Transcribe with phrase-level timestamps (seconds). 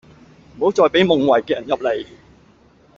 [0.57, 2.03] 唔好再畀夢遺嘅人入嚟